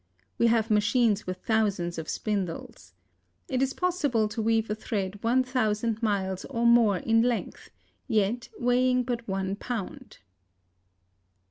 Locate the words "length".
7.21-7.69